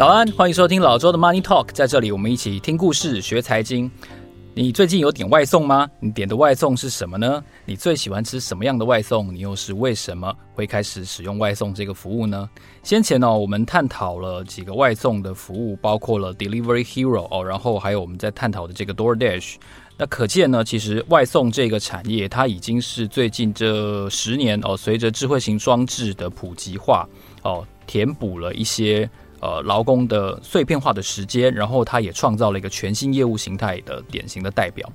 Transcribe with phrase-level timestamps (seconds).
[0.00, 3.90] 早安，欢迎收听老周的 Money Talk，在这里我们一起听故事、学财经。
[4.54, 5.86] 你最近有点外送吗？
[6.00, 7.44] 你点的外送是什么呢？
[7.66, 9.30] 你最喜欢吃什么样的外送？
[9.34, 12.48] 你又是为什么会开始使用外送这个服务呢？
[12.82, 19.56] 先前呢，我们探讨了几个外送的服务，包括了 Delivery Hero 哦，然后还有我们在探讨的这个 DoorDash。
[19.98, 27.06] 那可见呢，其实外送这个产业，它已经是最近这十年哦，随着智慧型装置的普及化
[27.42, 29.06] 哦，填补了一些。
[29.40, 34.86] 呃，劳工的碎片化的时间，然后他也创造了一个全新业务形态的典型的代表。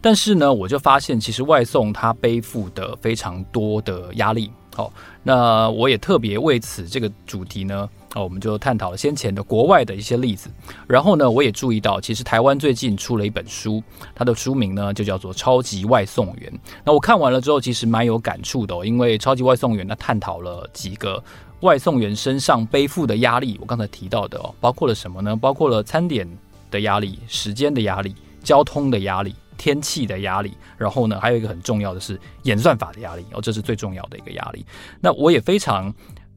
[0.00, 4.50] 但是呢，我就发现其实外送它背负的非常多的压力。
[4.76, 10.50] 好，那我也特别为此这个主题呢，啊，我们就探讨了先前的国外的一些例子。
[10.88, 13.82] 然后呢，我也注意到，其实台湾最近出了一本书，
[14.16, 16.52] 它的书名呢就叫做《超级外送员》。
[16.84, 21.22] 那我看完了之后，其实蛮有感触的哦，因为《超级外送员》它探讨了几个。
[21.64, 25.34] 外送员身上背负的压力，我刚才提到的哦，包括了什么呢？
[25.34, 26.28] 包括了餐点
[26.70, 34.62] 的压力、时间的压力、交通的压力、天气的压力，然后呢，还有一个很重要的是演算法的压力哦，这是最重要的一个压力。
[35.00, 35.90] 那我也非常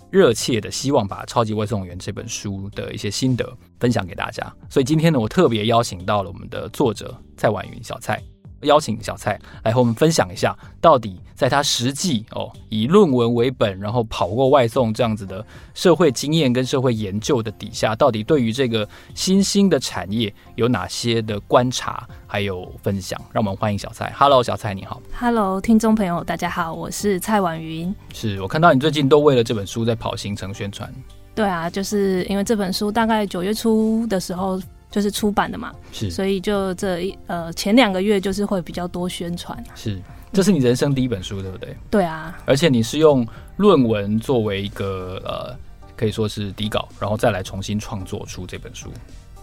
[0.09, 8.23] 热切的希望把《超级外送员》这本书的一些心得分享给大家，所以今天呢，我特别邀请到了我们的作者蔡婉云小蔡。
[8.61, 23.19] 邀请小蔡来和我们分享一下，到底在他实际哦以论文为本，然后跑过外送这样子的社会经验跟社会研究的底下，到底对于这个新兴的产业有哪些的观察还有分享？
[23.31, 24.11] 让我们欢迎小蔡。
[24.17, 25.01] Hello，小蔡你好。
[25.19, 27.93] Hello，听众朋友大家好，我是蔡婉云。
[28.13, 30.91] 是我看到你最近都为了这本书在跑行程宣传。
[31.35, 34.59] 对啊，就是因为这本书大概九月初的时候。
[34.97, 39.63] 就是出版的嘛，是，所以就这一呃前两个月就是会比较多宣传。
[39.75, 40.01] 是，
[40.33, 41.77] 这是你人生第一本书，对不对？
[41.91, 43.23] 对啊，而且你是用
[43.57, 45.55] 论文作为一个呃
[45.95, 48.89] 可以说是底稿，然后再来重新创作出这本书。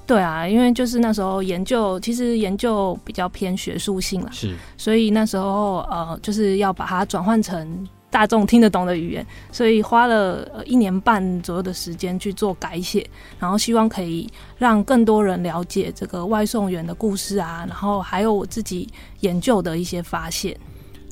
[0.08, 7.88] 对啊，因为就是那时候研究，其实研究比较偏学术性了，是，所以那时候呃就是要把它转换成。
[8.14, 13.04] 大众听得懂的语言，所以花了一年半左右的时间去做改写，
[13.40, 18.88] 然后希望可以让更多人了解这个外送员的故事啊，然后还有我自己
[19.18, 20.56] 研究的一些发现。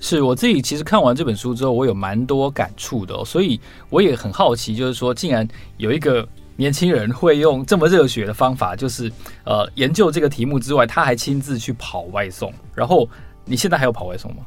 [0.00, 5.46] 是我自己其实看完这本书之后，我有蛮多感触的，所以我也很好奇，就是说，竟然
[5.78, 6.24] 有一个
[6.54, 9.10] 年轻人会用这么热血的方法，就是
[9.42, 12.54] 呃研究这个题目之外，他还亲自去跑外送。
[12.76, 13.08] 然后
[13.44, 14.46] 你现在还有跑外送吗？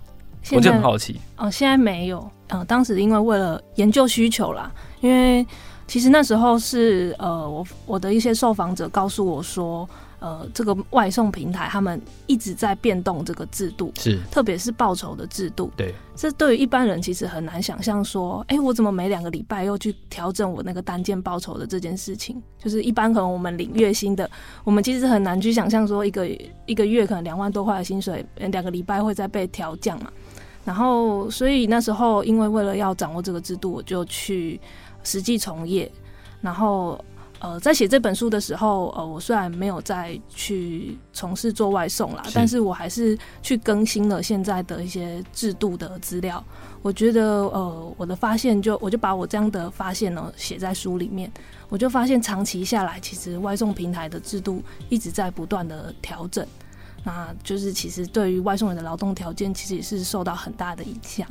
[0.51, 2.19] 我就很好奇哦，现在没有。
[2.47, 5.45] 嗯、呃，当时因为为了研究需求啦，因为
[5.88, 9.89] 其实那时候是呃，我我的一些受访者告诉我说，
[10.19, 15.72] 呃，这个外送平台他们一直在变动这个制度，是特别是报酬的制度。
[15.75, 22.39] 对，这对于一般人其实很难想象说，哎、欸，我怎么每两个礼拜又去调整我那个单件报酬的这件事情？
[22.59, 24.29] 就是一般可能我们领月薪的，
[24.63, 26.28] 我们其实很难去想象说，一个
[26.67, 30.11] 一个月可能两万多块的薪水，两个礼拜会再被调降嘛。
[30.65, 34.59] 然后，所以那时候，因为为了要掌握这个制度，我就去
[35.03, 35.89] 实际从业。
[36.41, 36.99] 然后，
[37.39, 46.43] 呃，在写这本书的时候，呃，我虽然没有再去从事做外送啦，但是我还是去更新了现在的一些制度的资料。
[46.81, 51.31] 我觉得，呃，我的发现就我就把我这样的发现呢写在书里面。
[51.69, 56.45] 我就发现，长期下来，其实外送平台的制度一直在不断的调整。
[57.05, 61.25] 那就是其实对于外送员的劳动条件，其实也是受到很大的影响。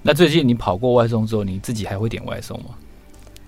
[0.00, 2.70] 那最近你跑过外送之后，你自己还会点外送吗？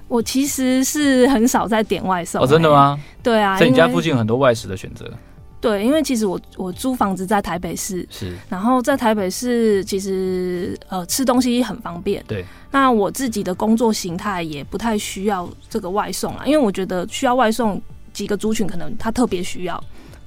[0.08, 2.42] 我其实是很少在点外送。
[2.42, 3.00] 哦，真的吗？
[3.22, 5.10] 对啊，在你家附近有很多外食的选择。
[5.60, 12.22] 对，因为其实我我租房子在台北市，是，然后在台北市其实呃吃东西很方便。
[12.28, 17.80] 对，那我自己的工作形态也不太需要这个外送啊，因为我觉得需要外送
[18.12, 19.82] 几个族群，可能他特别需要。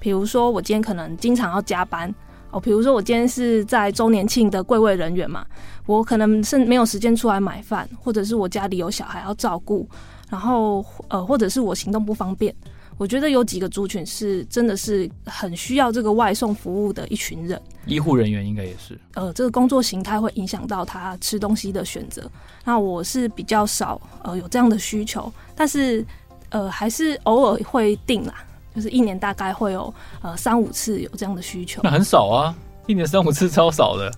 [0.08, 2.10] 比如说，我今天可能经常要加班
[2.50, 2.58] 哦。
[2.58, 5.46] 比如说，我今天是在周年庆的柜位人员嘛，
[5.86, 9.86] 我可能是没有时间出来买饭，或者是我家里有小孩要照顾，
[10.30, 12.56] 然后呃，或者是我行动不方便。
[12.98, 17.62] 我觉得有几个族群是真的是很需要这个外送服务的一群人。
[17.86, 18.98] 医护人员应该也是。
[19.16, 22.32] 呃，这个工作形态会影响到他吃东西的选择。
[22.64, 26.06] 那我是比较少呃有这样的需求，但是
[26.48, 28.34] 呃还是偶尔会订啦。
[28.78, 29.92] 就是一年大概会有
[30.22, 34.12] 呃三五次有这样的需求，那很少啊，一年三五次超少的。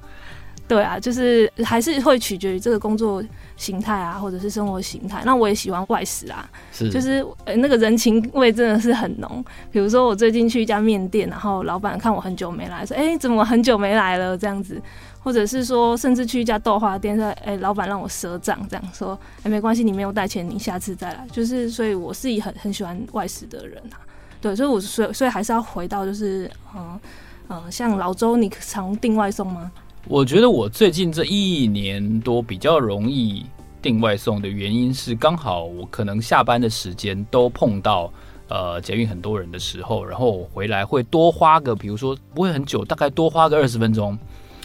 [0.67, 3.23] 对啊，就是还是会取决于这个工作
[3.57, 5.23] 形态啊，或者是生活形态。
[5.25, 9.43] 那我也喜欢外食啊，是就是呃那个人情味真的是很浓。
[9.71, 14.79] 比如说我最近去一家面店，然后老板看我很久没来，说：“哎，怎么很久没来了？”这样子，
[15.23, 23.97] 或者是说，甚至去一家豆花店，说：“哎，老板让我赊账，这样说，哎，没关系，你没有带钱，你下次再来。”就是，所以我是一很很喜欢外食的人啊。
[24.41, 26.99] 对，所以我所以所以还是要回到就是嗯
[27.49, 29.71] 嗯、呃，像老周，你常订外送吗？
[30.07, 33.45] 我觉得我最近这一年多比较容易
[33.81, 38.11] 订外送的原因是，刚好我可能下班的时间都碰到
[38.47, 44.17] 呃捷运很多人的时候，然后我回来会多花个，比如说不会很久，大概多花个二十分钟，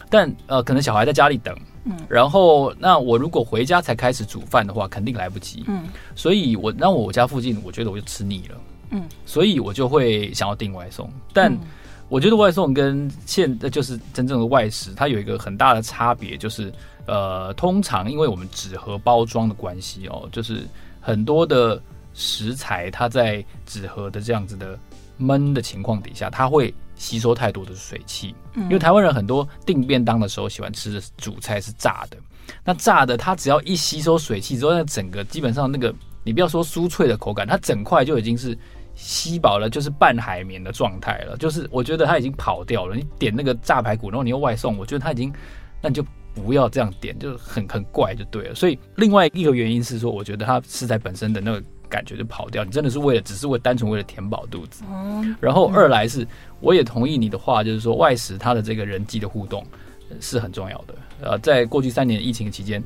[0.09, 1.55] 但呃可能小孩在家里等，
[1.85, 5.85] 嗯，然后那我如果回家才开始煮饭的话，肯定来不及，嗯，
[6.15, 8.57] 所以我那我家附近，我觉得我就吃腻了，
[8.95, 11.53] 嗯，所以我就会想要订外送，但。
[11.53, 11.61] 嗯
[12.11, 16.71] 我觉得外送跟现就是真正的外食，它有一个很大的差别，就是
[17.07, 20.69] 呃，通常因为我们纸盒包装的关系哦，就是
[21.01, 21.83] 很多的
[22.13, 24.79] 食材它在纸盒的这样子的
[25.17, 28.35] 闷的情况底下，它会吸收太多的水汽。
[28.55, 32.19] 因为台湾人很多订便当的时候喜欢吃的主菜是炸的，
[32.63, 35.93] 那炸的它只要一吸收水汽之后，那整个基本上那个
[36.23, 38.57] 你不要说酥脆的口感，它整块就已经是。
[39.07, 42.97] 吸饱了就是半海绵的状态了，就是我觉得它已经跑掉了。
[42.97, 45.31] 你点那个炸排骨，然后你又外送，我觉得它已经，
[45.83, 46.03] 那你就
[46.35, 48.55] 不要这样点，就很很怪就对了。
[48.55, 54.83] 所以另外一个原因是说，我觉得它食材本身的那个感觉就跑掉，你真的是为了只是为单纯为了填饱肚子。
[55.39, 56.27] 然后二来是，
[56.61, 59.63] 我也同意你的话，就是说外食它的这个人际的互动
[60.19, 60.95] 是很重要的。
[61.21, 62.83] 呃，在过去三年疫情期间。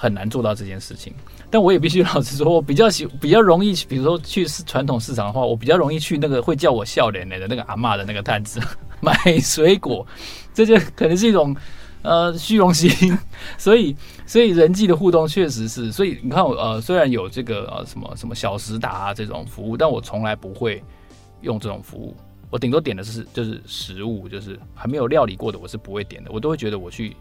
[0.00, 1.12] 很难做到这件事情，
[1.50, 8.60] 但我也必须老实说，我比较喜比较容易，比如说去传统市场的话，我比较容易去那个会叫我笑脸脸的那个阿嬷的那个摊子
[9.02, 10.06] 买水果，
[10.54, 11.56] 这就可能是一种
[12.02, 13.18] 呃虚荣心，
[13.58, 20.80] 所以所以人际的互动确实是，所以你看我呃虽然有这个呃什么什么小时达这种服务，但我从来不会
[21.40, 22.16] 用这种服务，
[22.50, 27.16] 我顶多点的是就是食物，就是还没有料理过的我是不会点的，我都会觉得我去。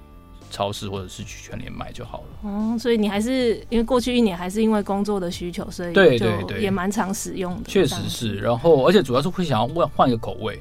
[0.50, 2.50] 超市或者是去全联买就好了。
[2.50, 7.70] 哦，所以你还是因为过去一年还是因为工作的需求，所以对对对，也蛮常使用的。
[7.70, 10.60] 确实是，然后而且主要是会想要换换一个口味，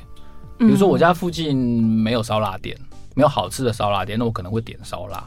[0.58, 2.76] 比如说我家附近没有烧腊店，
[3.14, 5.24] 没有好吃的烧腊店，那我可能会点烧腊。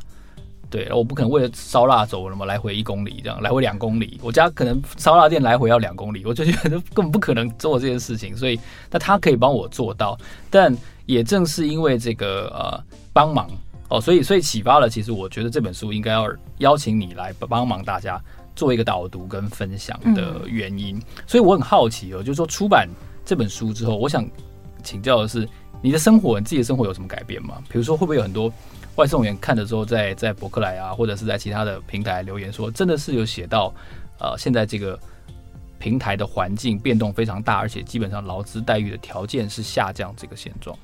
[0.72, 4.20] 对，我不可能为了烧腊走什么来回一公里这样，来回两公里。
[4.22, 8.38] 我家可能烧腊店来回要两公里，我就觉得根本不可能做这件事情。
[8.38, 8.60] 所以
[8.92, 10.16] 那他可以帮我做到，
[10.48, 10.72] 但
[11.08, 13.50] 也正是因为这个呃帮忙。
[13.90, 18.22] 哦，所以所以启发了，其实我觉得这本书应该要邀请你来帮忙大家
[18.56, 20.96] 做一个导读跟分享的原因。
[20.98, 22.88] 嗯、所以我很好奇哦，就是说出版
[23.26, 24.28] 这本书之后，我想
[24.84, 25.48] 请教的是，
[25.82, 27.62] 你的生活，你自己的生活有什么改变吗？
[27.68, 28.52] 比如说，会不会有很多
[28.96, 33.74] 外送员看了之后在，在在博客来啊，或者是在其他的平台留言说，真的是有写到，
[34.20, 35.00] 呃，现在这个
[35.80, 40.78] 平台的环境变动非常大，而且基本上劳资待遇的条件是下降这个现状。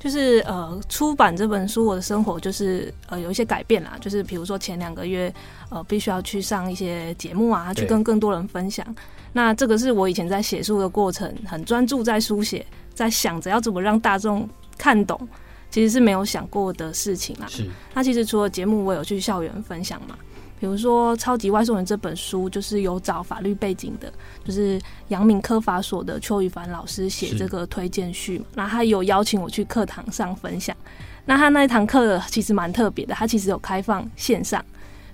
[0.00, 3.98] 就是呃，出版这本书，我的生活就是呃有一些改变啦。
[4.00, 5.32] 就是比如说前两个月，
[5.68, 8.84] 呃，必须要去上一些节目啊，去跟更多人分享。
[9.32, 14.48] 那这个是我以前在写书的过程，很专注在书写，在想着要怎么让大众
[14.78, 15.28] 看懂，
[15.70, 17.46] 其实是没有想过的事情啦。
[17.50, 17.68] 是。
[17.92, 20.16] 那其实除了节目，我有去校园分享嘛。
[20.60, 24.12] 比如说《超级外送员》这本书，就是有找法律背景的，
[24.44, 24.78] 就是
[25.08, 30.76] 阳明科法所的邱宇凡老师写这个推荐序，那他有邀请我去课堂上分享。
[31.24, 34.62] 那他那一堂课其实蛮特别的，他其实有开放线上，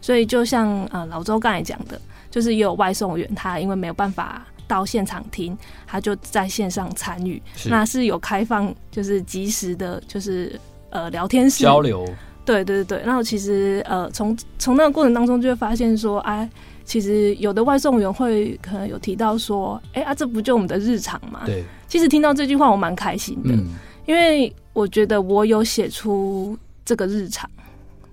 [0.00, 10.58] 所以就像呃老周刚才讲的，就是也有外送员他因为没有办法到现场听，他就在线上参与，那是有开放就是及时的，就是
[10.90, 11.62] 呃聊天室。
[11.62, 12.04] 交流。
[12.46, 16.48] 对对对，然后其实呃，从从那个过程当中就会发现说，哎，
[16.84, 21.42] 其实有的外送员会可能有提到说，哎啊，这不就我们的日常吗？
[21.44, 23.66] 对，其实听到这句话我蛮开心的，嗯，
[24.06, 27.50] 因为我觉得我有写出这个日常，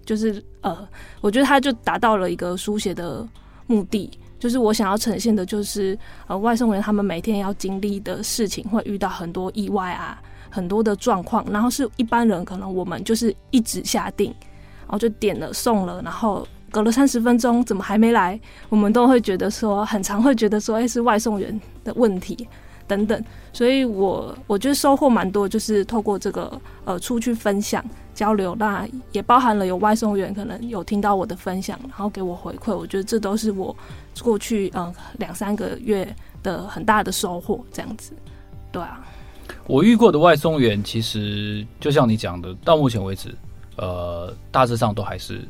[0.03, 0.75] 就是呃，
[1.21, 3.25] 我觉得他就达到了一个书写的
[3.67, 4.09] 目的，
[4.39, 10.19] 就是我想要呈现的就是呃，外送员他们每天要经历的事情，会遇到很多意外啊。
[10.53, 14.31] 很多的状况，然后是一般人可能我们就是一直下定，
[14.81, 18.39] 然后就点了送了，然后隔了三十分钟怎么还没来？
[18.69, 22.47] 我们都会觉得说，很常会觉得说，哎，是外送员的问题
[22.87, 23.23] 等等。
[23.51, 27.83] 所以我我觉得收获蛮多，就是透过这个呃出去分享
[28.13, 32.77] 交流，那也包含了有外送员可能有听到我的分享，然后给我回馈。
[32.77, 33.75] 我觉得这都是我
[34.21, 38.13] 过去嗯两三个月的很大的收获，这样子，
[38.71, 39.03] 对啊。
[39.65, 43.33] 我遇过的外送员，其实就像你讲的，到目前为止，
[43.77, 45.47] 呃，大致上都还是，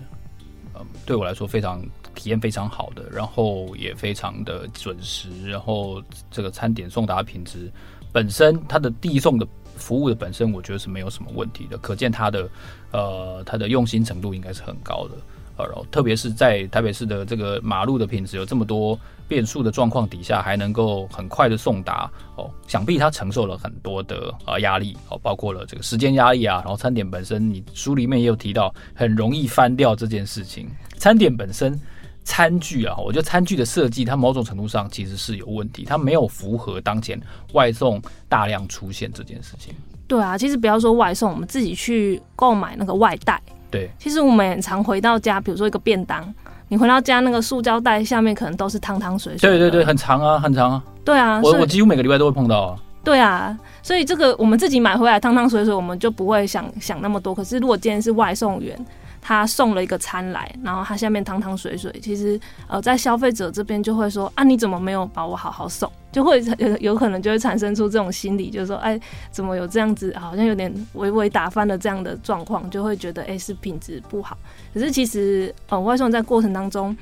[0.74, 1.82] 呃，对我来说非常
[2.14, 7.72] 体验非常好的，然后也非常的准时，然后这个餐点送达品质
[8.12, 12.50] 本身它的递送的服务的本身，我觉得是没有什么问题的，可见它的
[12.92, 15.16] 呃它的用心程度应该是很高的。
[15.58, 30.70] 呃，然后特别是在台北市的这个马路的品质有这么多变数的状况底下，还能够很快的送达哦，想必他承受了很多的呃压力哦，包括了这个时间压力啊，然后餐点本身，你书里面也有提到，很容易翻掉这件事情。
[30.98, 31.80] 餐点本身，
[32.24, 37.20] 餐具啊，我觉得餐具的设计，它某种程度上其实是有问题，它没有符合当前
[37.54, 39.74] 外送大量出现这件事情。
[40.08, 43.42] 对啊，其实不要说外送，我们自己去购买那个外带。
[43.74, 46.24] 对，其实我们很常回到家，比如说一个便当，
[46.68, 49.50] 你回到家那个塑胶袋下面可能都是汤汤水水。
[49.50, 50.84] 对对对，很长啊，很长啊。
[51.04, 52.78] 对啊，我我几乎每个礼拜都会碰到啊。
[53.04, 57.34] 对啊，所以这个我们自己买回来汤汤水水，我们就不会想想那么多。
[57.34, 58.78] 可是如果今天是外送员，
[59.26, 62.38] 他送了一个餐来，然后他下面汤汤水水，其实
[62.68, 65.90] 呃，在消费者这边就会说啊，你怎么没有把我好好送？
[66.12, 69.00] 就会有有可能就会产生出这种心理，就是说，哎，
[69.32, 74.38] 怎么有这样子，好像有点微微打翻了这样的状况，就会觉得哎，是品质不好。
[74.74, 76.96] 可是其实呃，外送在过程当中，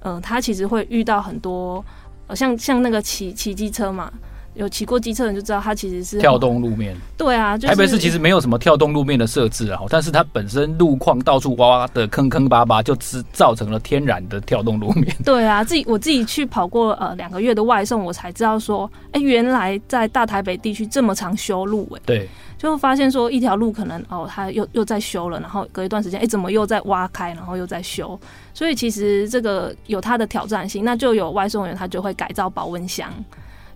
[0.00, 1.84] 呃，他其实会遇到很多，
[2.26, 4.10] 呃，像像那个骑骑机车嘛。
[4.56, 6.96] 有骑过机车的人就知道，它其实是跳动路面。
[7.16, 15.14] 对啊，就是、台北市其实没有什么跳动路面的设置啊，但是它本身路况到处挖挖的坑坑巴巴，就只造成了天然的跳动路面。
[15.24, 22.02] 对啊，自己我自己去跑过呃两个月的外送，我才知道说，哎、欸，原来在大台北地区这么常修路哎、欸。
[22.06, 28.18] 对，就发现说一条路可能哦，它又又在修了，然后隔一段时间，哎、欸，怎么又在挖开，然后又在修？
[28.54, 33.12] 所以其实这个有它的挑战性，那就有外送员他就会改造保温箱。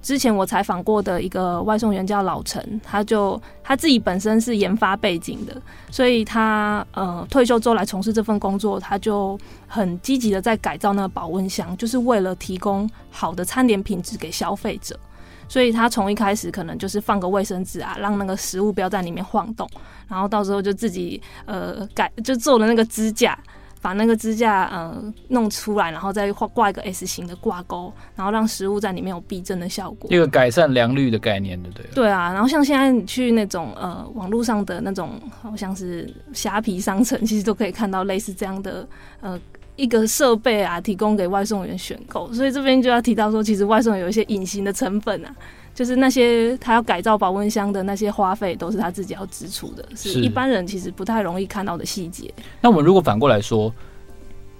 [0.02, 9.38] 之前我采访过的一个外送员叫老陈，他就他自己本身是研发背景的，所以他呃退休之后来从事这份工作，他就
[9.68, 14.98] 很积极的在改造那个保温箱，就是为了提供好的餐点品质给消费者。
[15.48, 19.68] 所以他从一开始可能就是放个卫生纸啊，让那个食物不要在里面晃动，
[20.08, 23.36] 然后到时候就自己呃改就做了那个支架。
[23.80, 30.10] 把那个支架呃弄出来，然后再挂挂一个 S 型的挂钩，然后让食物在里面有避震的效果。
[30.12, 31.86] 一个改善良率的概念，对不对？
[31.94, 38.86] 对啊，然后像现在你去那种呃网络上的那种，好像是虾皮商城，其实都可以看到类似这样的
[39.20, 39.40] 呃
[39.76, 42.32] 一个设备啊，提供给外送员选购。
[42.32, 45.34] 所以这边就要提到说，其实外送有一些隐形的成本啊。
[45.80, 52.30] 就是那些他要改造保温箱的那些花费，都是他自己要支出的，是一般人其实不太容易看到的细节。
[52.60, 53.74] 那我们如果反过来说，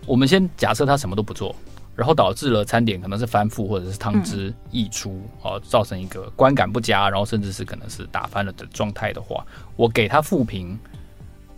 [0.06, 1.54] 我们先假设他什么都不做，
[1.94, 9.44] 然后导致了餐点可能是翻覆或者是汤汁溢出，哦、嗯，造成一个观感不佳，然后甚至是可能是打翻了的状态的话，
[9.76, 10.78] 我给他负评，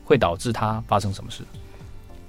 [0.05, 1.45] 会导致他发生什么事？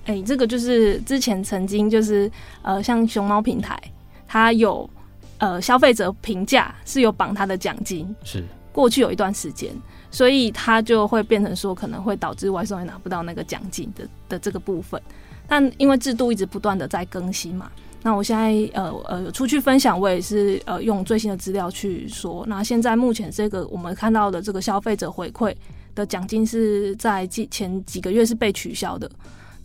[0.05, 3.81] 哎、欸，这个就是之前曾经就是呃，像熊猫平台，
[4.27, 4.87] 它有。
[5.43, 9.75] 呃，消费者评价是有绑他的奖金，是过去有一段时间，
[10.09, 15.01] 所以他就会变成说，可能会导致外送员拿不到那个奖金的的这个部分。
[15.45, 17.69] 但因为制度一直不断的在更新嘛，
[18.01, 22.45] 那我现在呃呃出去分享，我也是呃用最新的资料去说。
[22.47, 25.53] 那现在目前这个我们看到的这个消费者回馈
[25.93, 29.12] 的奖金是在前几个月是被取消的。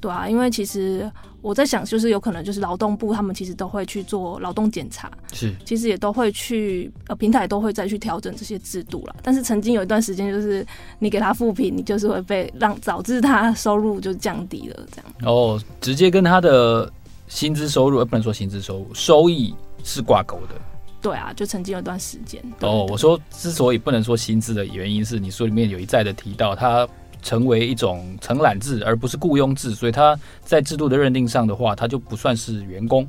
[0.01, 9.17] 对啊，因为其实我在想，就是有可能就是劳动部他们其实都会去做劳动检查，是，其实也都会去呃平台都会再去调整这些制度了。
[9.23, 10.65] 但是曾经有一段时间，就是
[11.01, 15.13] 你给他复评，你就是会被让导致他收入就降低了这样。
[15.25, 16.89] 哦，直接跟他的
[17.27, 19.53] 薪资收入，呃，不能说薪资收入，收益
[19.83, 20.55] 是挂钩的。
[21.03, 22.41] 对啊，就曾经有一段时间。
[22.61, 26.87] 哦，我说之所以不能说薪资的原因是你书里面有一再的提到他。
[27.29, 33.07] 成为一种承揽制，而不是雇佣制，所以他在制度的认定上的话，他就不算是员工。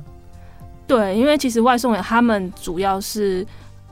[0.86, 3.46] 对，因为其实外送员他们主要是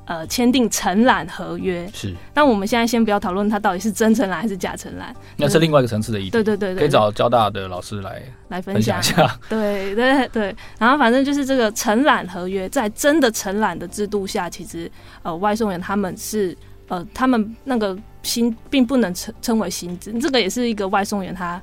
[0.05, 1.89] 呃签订承揽合约。
[1.95, 2.15] 是。
[2.35, 6.31] 但我们现在先不要讨论他到底是真承揽还是假承揽，那是另外一个层次的议题。
[6.31, 9.35] 对对对，对，可以找交大的老师来来分享一下。
[9.49, 14.91] 对对对，然后反正就是这个承揽合约，在真的承揽的制度下，其实
[15.23, 16.55] 呃外送员他们是
[16.89, 17.97] 呃他们那个。
[18.29, 21.61] 薪并不能称称为薪资，这个也是一个外送员他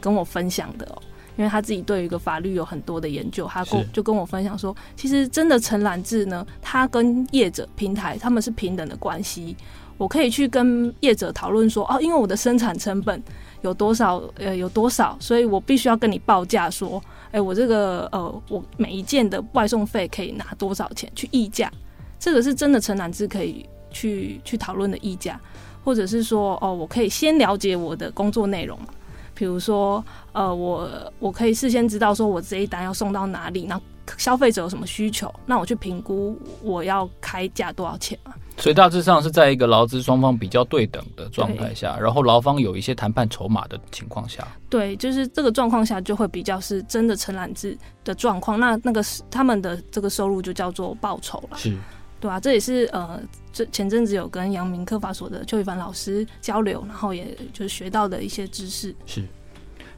[0.00, 1.02] 跟我分享的哦，
[1.36, 9.56] 因为他自己对于一个法律有很多的研究，他跟就跟我分享说，其实真的承揽制呢，他跟业者平台他们是平等的关系，
[9.96, 13.22] 我可以去跟业者讨论说，哦，因为我的生产成本
[13.62, 21.70] 有多少，呃，有多少，所以我必须要跟你报价说，哎，我这个呃，我每一件的外送费可以拿多少钱去议价，
[22.18, 25.40] 这个是真的承揽制可以去去讨论的议价。
[25.84, 28.86] 或者是说，哦，我可以先了解我的工作内容嘛，
[29.34, 30.88] 比如说，呃，我
[31.18, 33.80] 我可以事先知道说我这一单要送到哪里，那
[34.16, 38.32] 消费者有什么需求，那我去评估我要开价多少钱嘛。
[38.56, 48.60] 所以大致上是在一个劳资双方比较对等的状态下，然后劳方有一些谈判筹码的情况下，对，就是这个状况下就会比较是真的承揽制的状况。
[48.60, 51.76] 那那个他们的这个收入就叫做报酬了，是，
[52.24, 53.20] 对啊，这也是呃，
[53.52, 58.94] 这前阵子有跟阳明科法所的邱一凡老师交流，然后也就是学到的一些知识。
[59.04, 59.22] 是，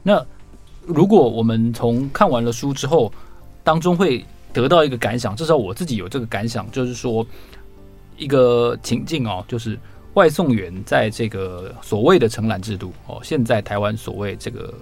[0.03, 0.21] 那
[0.85, 3.09] 如果我们从看完了书之后，
[3.63, 7.25] 当中会得到一个感想，至少我自己有这个感想，就是说。
[8.19, 9.77] 一个情境哦，就是
[10.15, 14.73] 外送员在这个所谓的承揽制度哦，现在台湾所谓这个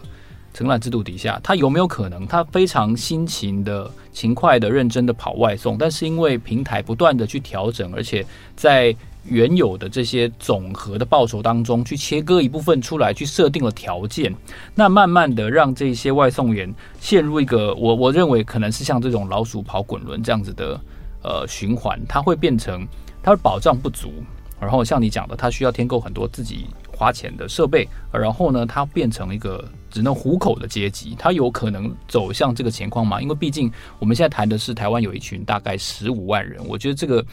[0.56, 8.96] 承揽制度底下，他有没有可能他非常辛勤的、勤快的、认真的跑外送，但是因为平台不断的去调整，而且在
[9.26, 14.34] 原有的这些总和的报酬当中去切割一部分出来，去设定了条件，
[14.74, 20.80] 那慢慢的让这些外送员陷入一个我我认为可能是像这种老鼠跑滚轮这样子的
[21.22, 22.88] 呃循环，它会变成。
[23.24, 24.14] 它的保障不足，
[24.60, 33.22] 然后像你讲的，它需要添购很多自己花钱的设备，然后呢，它变成一个只能糊口的阶级，它有可能走向这个情况吗？
[33.22, 37.24] 因为毕竟我们现在谈的是台湾有一群大概十五万人，我觉得这个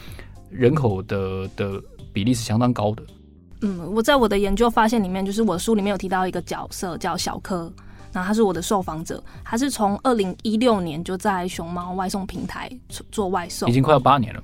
[0.49, 3.03] 人口的的比例是相当高的。
[3.61, 7.71] 嗯，我在我的研究发现里面，就是我书里面有提到一个角色叫小柯，
[8.11, 12.69] 那他是我的受访者，他是从二零一六年就在熊猫外送平台
[13.09, 14.43] 做外送，已经快要八年了。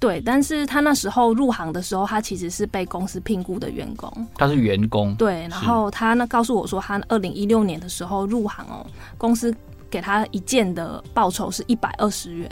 [0.00, 4.10] 对，但是他那时候入行的时候，他其实是被公司聘雇的员工。
[4.36, 5.14] 他是员工。
[5.16, 8.86] 对，然后他呢告诉我说，他二零一六年的时候入行哦，
[9.16, 9.52] 公司
[9.90, 12.48] 给他一件的报酬是一百二十元。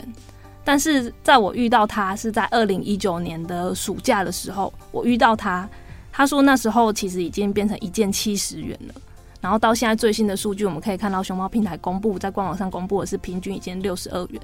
[0.65, 5.65] 但是在我遇到他是在二零一九年的暑假的时候，我遇到他，
[6.11, 8.93] 他说那时候其实已经变成一件七十元了。
[9.39, 14.41] 然后到现在最新的数据，我们可以看到熊猫平台公布在官网上公布的是平均一件六十二元。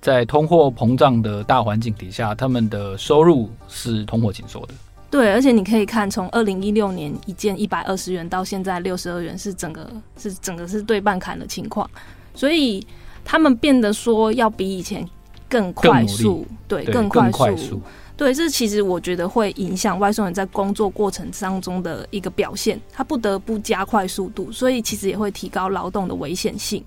[0.00, 4.74] 在通货膨胀的大环境底下，他们的收入是通货紧缩的。
[5.10, 11.88] 对，而且你可以看，从二零一六年一件一百二十元到现在六十二元，是整个是整个是对半砍的情况。
[12.34, 12.84] 所以
[13.24, 15.08] 他们变得说要比以前
[15.48, 17.80] 更快速，对，更快速。
[18.16, 26.82] 对，这其实我觉得会影响外送人在工作过程当中的一个表现，他不得不加快速度，所以其实也会提高劳动的危险性。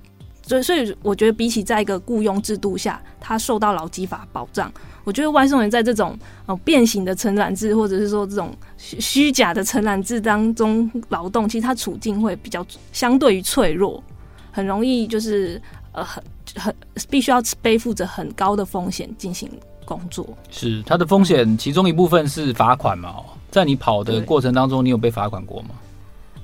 [0.50, 4.72] 所以，所以我觉得比起在一个雇佣制度下，他受到劳基法保障，
[5.04, 14.04] 我觉得外送员在这种呃变形的承揽制，或者是说这种虚虚假的承揽制当中劳动，其实他处境会比较相对于脆弱，
[14.52, 16.24] 很容易就是呃很
[16.56, 16.76] 很
[17.10, 19.48] 必须要背负着很高的风险进行
[19.86, 20.28] 工作。
[20.50, 23.16] 是他的风险，其中一部分是罚款嘛？
[23.52, 25.70] 在你跑的过程当中，你有被罚款过吗？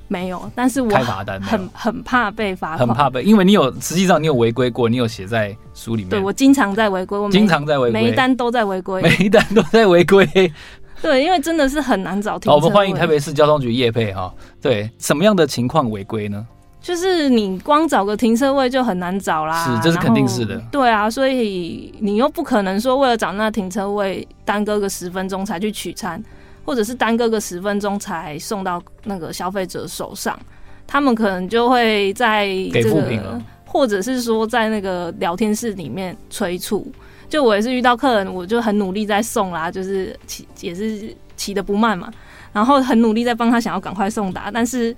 [0.08, 6.10] 没有，但是我开罚单很很怕被罚款，很怕被，因为你有实际上你有违规过，你有写在书里面。
[6.10, 10.24] 对，我经常在违规，我经常在违规，每一单都在违规，每一单都在违规。
[11.02, 14.32] 对，因为真的是很难找停车我们欢迎台北市交通局业配哈。
[14.62, 16.46] 对，什么样的情况违规呢？
[16.80, 20.56] 就是你光找个停车位就很难找啦，是，这是肯定是的。
[20.70, 26.22] 对啊，所以你又不可能说为了找那停车位耽搁个十分钟才去取餐，
[26.66, 30.38] 或者是耽搁个十分钟才送到那个消费者手上。
[30.86, 36.86] 他们可能就会在这个，或者是说在那个聊天室里面催促。
[37.28, 42.08] 就我也是遇到客人，我就很努力在送啦，就是骑也是骑的不慢嘛，
[42.52, 44.94] 然后很努力在帮他想要赶快送达，但是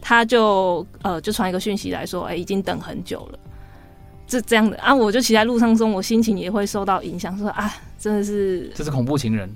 [0.00, 3.38] 他就呃就传一个讯息来说，哎、欸，已经等很久了，
[4.26, 9.48] 这这样的啊，我就骑在路上中，我心情也会受到影响，说啊，真的是这是恐怖情人。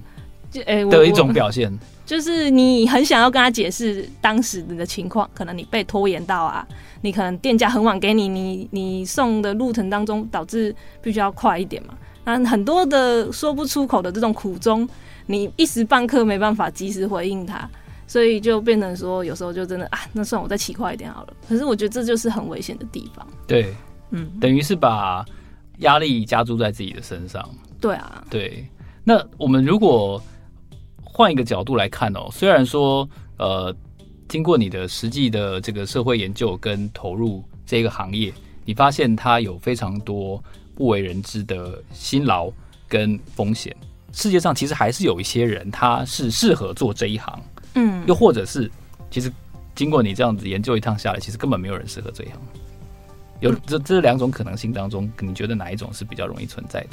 [0.60, 1.72] 哎，的一种 表现，
[2.04, 6.66] 就是你很想要跟他解释当时你的情况，可能你被拖延到啊，
[7.00, 11.94] 你可能店家很晚给你，你你送的路程当中导致必须要快一点嘛。
[12.24, 14.88] 那很多的说不出口的这种苦衷，
[15.26, 17.68] 你一时半刻没办法及时回应他，
[18.06, 21.32] 所以就变成说有时候就真的啊，那算我再骑快一点好了。
[21.48, 23.26] 可是我觉得这就是很危险的地方。
[23.46, 23.74] 对，
[24.10, 25.24] 嗯，等于是把
[25.78, 27.48] 压力加注在自己的身上。
[27.80, 28.64] 对啊，对。
[29.02, 30.22] 那我们如果
[31.14, 33.75] 换一个角度来看哦，虽然说，呃，
[34.27, 38.33] 经过你的实际的这个社会研究跟投入这个行业，
[38.64, 40.42] 你发现它有非常多
[40.75, 42.51] 不为人知的辛劳
[42.88, 43.77] 跟风险。
[44.11, 47.42] 世界上其实还是有一些人，他是适合做这一行，
[47.75, 48.70] 嗯，又或者是，
[49.11, 49.31] 其实
[49.75, 52.37] 经过你这样子研究一趟下来，其实根本没有人适合这一行。
[53.40, 56.88] 有这这两种可能性当中，你觉得哪一种是比较容易存在的？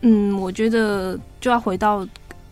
[0.00, 2.06] 嗯，我觉得就要回到。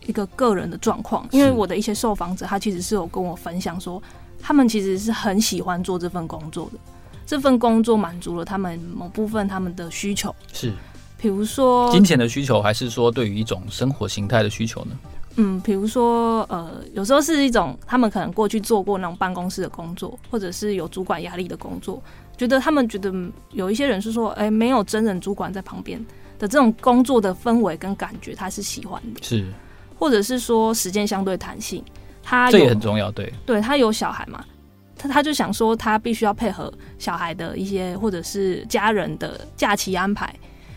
[0.07, 4.03] 一个个人的状况，因为我的一些受访者，他其实是有跟我分享说，
[4.41, 6.79] 他们其实是很喜欢做这份工作的，
[7.27, 10.73] 这份工作满足了他们某部分他们的需求，是，
[11.17, 14.99] 比如说金钱的需求，还是说对于一种生活形态的需求呢？
[15.37, 22.01] 嗯，比如说呃，有时候是一种他们可能过去做过那种办公室的工作，或者是有主管压力的工作，
[22.37, 23.13] 觉得他们觉得
[23.51, 25.99] 有一些人是说，哎、欸，没有真人主管在旁边
[26.39, 29.45] 的这种工作的氛围跟感觉，他是喜欢的，是。
[30.05, 31.83] 或者是说时间相对弹性，
[32.23, 34.45] 他这也很重要，对，对他有小孩嘛，
[34.99, 40.31] 他他就想说他必须要配合小孩的一些或者是家人的假期安排，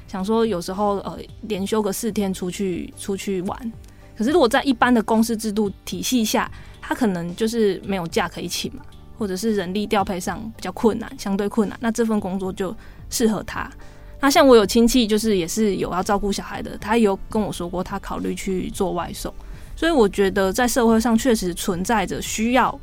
[0.08, 3.74] 想说有时候呃连休个四天出去出去玩，
[4.18, 6.50] 可是如果在一般的公司制度体系下，
[6.82, 8.82] 他可能就是没有假可以请嘛，
[9.18, 12.74] 或者是人力调配上比较困难，相对困难，那这份工作就
[13.10, 13.70] 适合他。
[14.20, 19.34] 那像我有亲戚，就是也是有要照顾小孩的，他有跟我说过，他考虑去做外送。
[19.76, 22.80] 所以我觉得在社会上确实存在着需要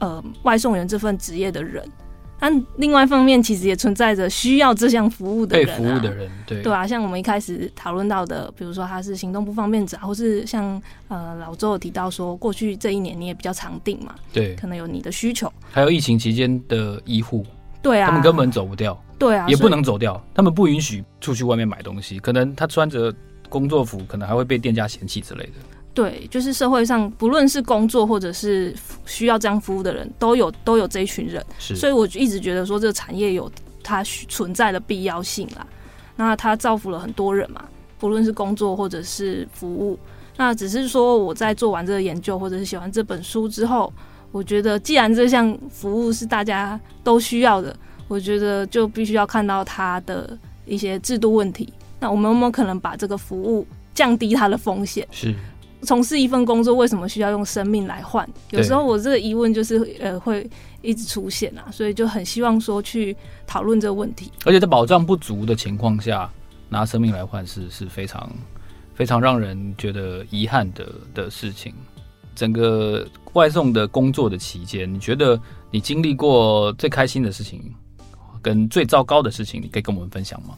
[0.00, 1.88] 呃外送员这份职业的人，
[2.40, 17.46] 但另外一方面其实也存在着需要这项服务的人、啊，被服务的人，对对啊，像我们一开始讨论到的，比如说他是行动不方便者，或是像呃老周有提到说，过去这一年你也比较常订嘛，对，可能有你的需求，还有疫情期间的医护。
[17.80, 19.00] 对啊，他们根本走不掉。
[19.18, 20.22] 对啊，也不能走掉。
[20.34, 23.14] 他们不允许出去外面买东西，可能他穿着
[23.48, 25.52] 工作服，可能还会被店家嫌弃之类的。
[25.92, 28.74] 对，就是社会上不论是工作或者是
[29.06, 31.44] 需要这样服务的人，都有都有这一群人。
[31.58, 33.50] 是，所以我就一直觉得说，这个产业有
[33.82, 35.66] 它存在的必要性啦。
[36.16, 37.64] 那它造福了很多人嘛，
[37.98, 39.98] 不论是工作或者是服务。
[40.36, 43.92] 那只是说我在做完这个研究或者是写完这本书之后。
[44.32, 47.76] 我觉得，既然这项服务是大家都需要的，
[48.08, 50.36] 我觉得就必须要看到它的
[50.66, 51.72] 一些制度问题。
[52.00, 55.06] 那我们有没有可能把这个服务降低它的风险？
[55.10, 55.34] 是
[55.82, 58.28] 从事一份工作，为什么需要用生命来换？
[58.50, 60.48] 有时候我这个疑问就是呃会
[60.80, 63.14] 一直出现啊，所以就很希望说去
[63.46, 64.30] 讨论这个问题。
[64.44, 66.30] 而且在保障不足的情况下，
[66.70, 68.30] 拿生命来换是是非常
[68.94, 71.74] 非常让人觉得遗憾的的事情。
[72.34, 75.38] 整个外送的工作的期间，你觉得
[75.70, 77.62] 你经历过最开心的事情，
[78.44, 80.54] 跟最糟糕的事情，你可以跟我们分享吗？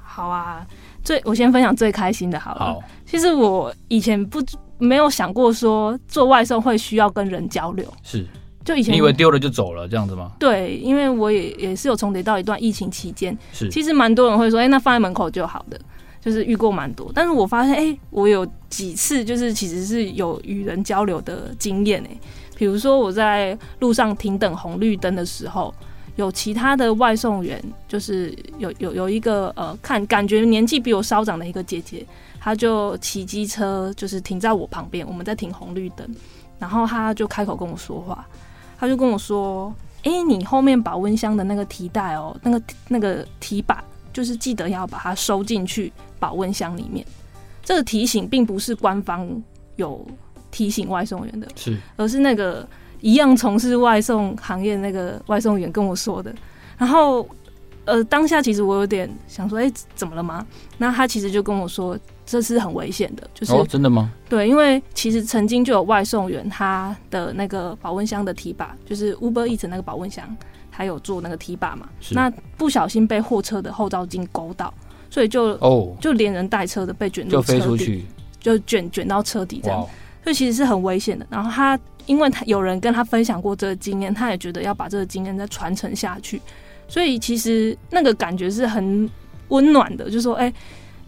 [0.00, 0.64] 好啊，
[1.02, 2.60] 最我先分享最开心的好了。
[2.60, 4.40] 好，其实我以前不
[4.78, 8.24] 没有想过说做外送会需要跟人交流，是，
[8.64, 10.30] 就以前你以为丢了就走了这样子吗？
[10.38, 15.78] 对，因为我也也是有重叠到一段疫情期间，是，其实蛮多人会说，哎、欸，那放在门口就好的。
[16.20, 22.18] 就是遇过蛮多，但是我发现，哎、欸，我有几次就是其实是有与人交流的经验，哎，
[22.56, 25.74] 比如说我在路上停等红绿灯的时候，
[26.16, 32.06] 有其他的外送员，就是有有有一个呃，看感觉年纪比我稍长的一个姐姐，
[32.40, 36.08] 她就骑机车，就是停在我旁边，我们在停红绿灯，
[36.58, 38.26] 然后她就开口跟我说话，
[38.78, 39.74] 她就跟我说，
[40.04, 43.82] 哎、欸，你后面保温箱的那个提袋哦，那个那个提把。
[44.12, 47.04] 就是记得要把它收进去保温箱里面。
[47.64, 49.28] 这个提醒并不是官方
[49.74, 50.06] 有
[50.52, 52.64] 提醒外送员的，是，而是那个
[53.04, 56.34] 一样从事外送行业那个外送员跟我说的。
[56.78, 57.28] 然后，
[57.84, 60.46] 呃，当下其实我有点想说，哎、欸，怎么了吗？
[60.78, 64.10] 那他其实就跟我说，这是很危险的，就是、哦、真的吗？
[64.26, 70.24] 对，因为其实曾经就有外送员他的那个保温箱的提把，就是 Uber Eats 那个保温箱。
[70.76, 74.74] 还有做那个提把嘛，那不小心被货车的后照镜勾到，
[75.08, 78.04] 所以就哦，就连人带车的被卷入车底，就飞出去，
[78.40, 79.86] 就卷卷到车底这样，
[80.24, 81.24] 所以其实是很危险的。
[81.30, 86.40] 然后他因为他有人跟他分享过这个经验，他也觉得要把这个经验再传承下去，
[86.88, 89.08] 所以其实那个感觉是很
[89.48, 90.54] 温暖的，就是说哎、欸，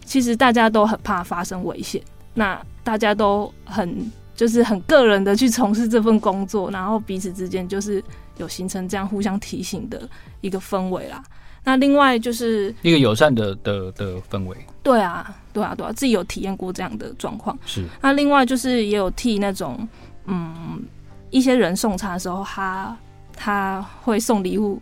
[0.05, 2.01] 其实大家都很怕发生危险，
[2.33, 8.03] 那大家都很就是很个人的去从事这份工作，然后彼此之间就是。
[8.39, 10.07] 有形成这样互相提醒的
[10.41, 11.23] 一个氛围啦。
[11.63, 14.55] 那另外就是一个友善的的的氛围。
[14.83, 17.57] 对啊，对啊，对啊，自己有体验过这样的状况。
[17.65, 17.83] 是。
[17.99, 19.89] 那另外就是也有替那种
[20.27, 20.81] 嗯
[21.29, 22.97] 一些人送餐的时候，他
[23.35, 24.79] 他会送礼物，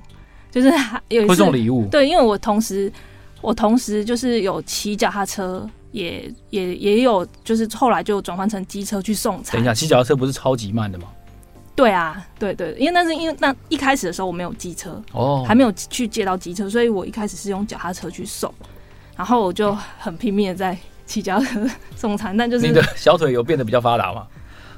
[0.51, 0.71] 就是
[1.09, 1.87] 有一次会送礼物。
[1.89, 2.91] 对，因为我同时
[3.41, 9.53] 我同时就是有骑脚踏车，也也也有就是后来就转换成机车去送餐。
[9.53, 11.07] 等一下，骑脚踏车不是超级慢的吗？
[11.75, 18.53] 对啊，对对，因为那是因为那一开始的时候我没有机车哦，还没有去借到机车，所以我一开始是用脚踏车去送，
[19.17, 24.25] 然后我就很拼命的在骑脚踏车送餐，但就是你的小腿有变得比较发达吗？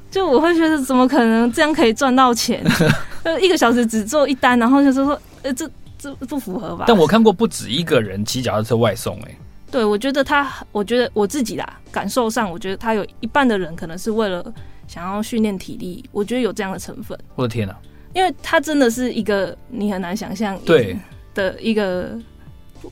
[0.09, 2.63] 就我会觉得怎么可能这样可以赚到钱？
[3.23, 6.85] 就一个小时只做一单，然后就是说，呃，这这不符合吧？
[6.87, 9.37] 但我看过不止一个人骑脚踏车外送，欸，哎，
[9.69, 14.45] 对，我觉得他，我觉得我自己啦，感受上，我觉得他有一半的人可能是为了
[14.87, 17.17] 想要训练体力，我觉得有这样的成分。
[17.35, 17.75] 我的天哪！
[18.13, 20.97] 因为他真的是一个你很难想象对
[21.35, 22.17] 的一个，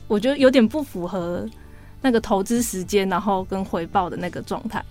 [0.06, 1.44] 我觉得有点不符合
[2.02, 4.84] 那个投资时间然后跟回报的那个状态，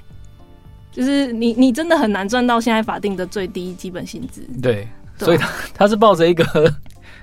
[0.95, 4.41] 就是你你真的很难赚到现在法定的最低基本薪资。
[4.61, 6.43] 对，所以他他是抱着一个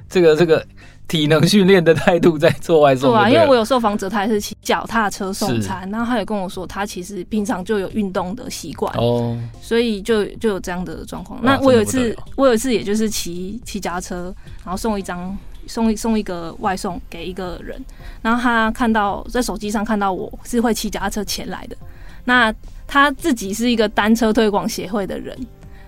[0.09, 0.65] 这 个这个。
[1.09, 11.39] 体能训练的态度在做外送，对啊，因为我有受访者，他也是骑脚踏车送餐，然后他也跟我说，他其实平常就有运动的习惯哦，所以就就有这样的状况。
[11.43, 17.79] 那我有一次，我有一次也就是骑骑脚踏车，然后送一张送一送一个外送给一个人，
[18.23, 21.77] 然后他看到在手机上看到我是会骑脚踏车前来的，
[22.25, 22.55] 那
[22.93, 25.35] 他自己是一个单车推广协会的人，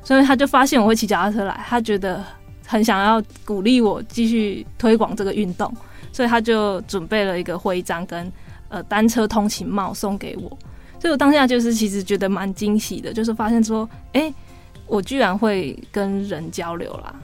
[0.02, 2.24] 所以他就发现我会骑脚踏车来，他觉得。
[2.66, 5.70] 很想要鼓励我继续推广这个运动，
[6.10, 8.32] 所以他就准备了一个徽章跟
[8.70, 10.48] 呃单车通勤帽送给我。
[10.98, 14.32] 所以我当下就是其实觉得蛮惊喜的，就是发现说，哎、
[14.86, 17.14] 我居然会跟人交流啦。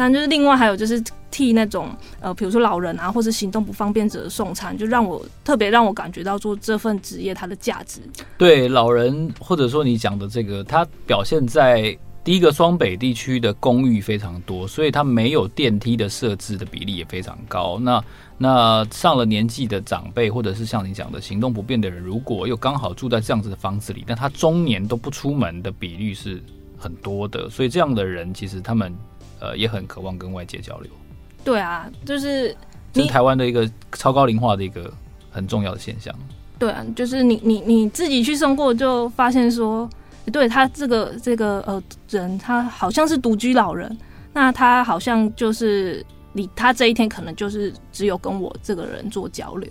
[0.00, 8.00] 但就是另外还有就是替那种呃，比如说老人啊，或是行动不方便者送餐，就让我特别让我感觉到做这份职业它的价值。
[8.38, 11.96] 对老人，或者说你讲的这个，它表现在。
[12.22, 17.78] 第一个双北地区的公寓非常多，所以它没有电梯的设置的比例也非常高。
[17.78, 18.04] 那
[18.36, 26.42] 那上了年纪的长辈，或者是像你讲的行动不便的人，如果又刚好住在这样子的房子里，那他中年都不出门的比率是
[26.76, 27.48] 很多的。
[27.48, 28.94] 所以这样的人其实他们
[29.40, 30.90] 呃也很渴望跟外界交流。
[31.42, 32.54] 对啊，就是
[32.92, 34.92] 这是台湾的一个超高龄化的一个
[35.30, 36.14] 很重要的现象。
[36.58, 39.88] 对啊，就是你你你自己去送过，就发现说。
[40.32, 43.98] 对他这个这个呃人，他好像是独居老人，
[44.32, 49.68] 那他好像就是你他这一天可能就是只有跟我这个人做交流。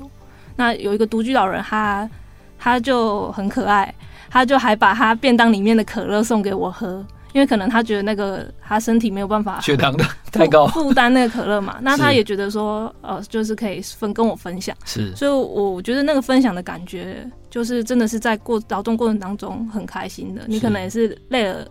[0.57, 2.09] 那有一个独居老人，他
[2.57, 3.93] 他就很可爱，
[4.29, 7.05] 他就还把他便当里面的可乐送给我喝。
[7.33, 20.41] 因为可能他觉得那个他身体没有办法血糖的太高负担那个可乐嘛， 那他也觉得说呃就是可以分跟我分享，是，所以我觉得那个分享的感觉就是真的是在过劳动过程当中很开心的。
[20.47, 21.67] 你可能也是累了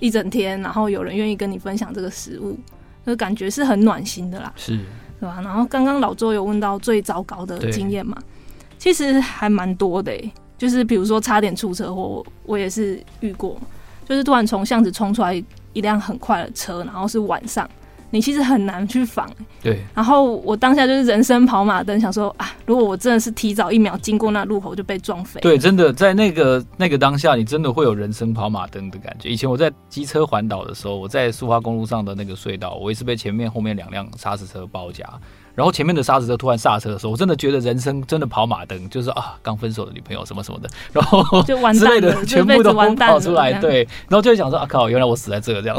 [0.00, 2.58] 一整天，然后有人愿意跟你分享这个食物，
[3.04, 4.76] 那感觉是很暖心的啦，是，
[5.20, 5.40] 对吧？
[5.42, 8.16] 然后刚刚老周有问到最糟糕的经验嘛，
[8.76, 13.56] 其实还蛮多的，欸，就是比如说差点出车祸，我也是遇过。
[14.08, 15.34] 就是突然从巷子冲出来
[15.72, 17.68] 一辆很快的车，然后是晚上，
[18.10, 19.28] 你其实很难去防。
[19.62, 19.80] 对。
[19.94, 25.40] 然后我当下就是人生跑马灯，想说啊，如果我真的是提早一秒经过那路口，就被撞飞。
[25.40, 29.28] 对，真的在那个那个当下，你真的会有人生跑马灯的感觉。
[29.28, 35.04] 以前我在机车环岛的时候，我在苏花公路上的那个隧道，我也是被前面后面两辆砂石车包夹。
[35.56, 45.76] 然后前面的砂石车突然刹车的时候，我真的觉得人生真的跑马灯，就是啊，刚分手的女朋友什么什么的，然后 就完蛋了，之类的全部都跑出来，对，然后就会想说啊靠，原来我死在这这样，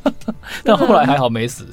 [0.64, 1.66] 但后来还好没死。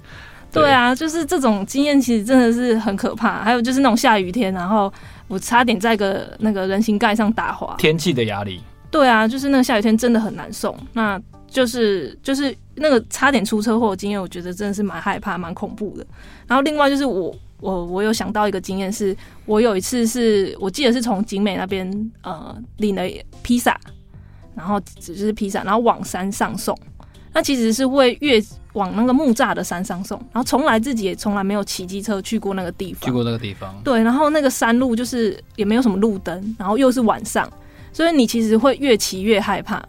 [0.51, 3.43] 对，对啊，就是这种经验其实真的是很可怕。
[3.43, 4.91] 还有就是那种下雨天，然后
[5.27, 7.75] 我差点在个那个人行盖上打滑。
[7.77, 8.61] 天气的压力。
[8.89, 10.73] 对啊，就是那个下雨天真的很难受。
[10.93, 16.05] 那就是就是那个差点出车祸的经验，我觉得真的是蛮害怕、蛮恐怖的。
[16.47, 23.03] 然后另外就是我我我有想到一个经验，是我有一次是我记得是从景美那边呃领了
[23.41, 23.79] 披萨，
[24.55, 26.77] 然后只是披萨，然后往山上送。
[27.33, 33.01] 那其实是会越往那个木栅的山上送，然后从来自己也从来没有骑机车去过那个地方。
[33.05, 33.75] 去过那个地方。
[33.83, 37.45] 对，然后那个山路就是也没有什么路灯，然后又是晚上，
[37.91, 39.85] 所以你其实会越骑越害怕。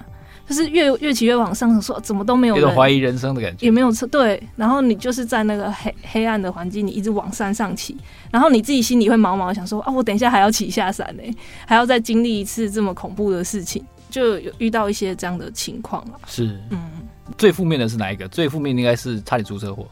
[0.49, 4.41] 就是越越骑越往上，说怎么都没有人，有种怀疑人生的感觉，也没有车，对。
[4.55, 7.97] 然后你就是在那个黑黑暗的环境，你一直往山上骑，
[8.31, 11.23] 然后你自己心里会毛毛想说啊，我等一下还要骑下山呢，
[11.67, 16.21] 还要再经历一次这么恐怖的事情，就有遇到一些这样的情况了。
[16.27, 16.91] 是，嗯，
[17.37, 18.29] 最负面的是哪一个？
[18.29, 19.85] 最负面应该是差点出车祸。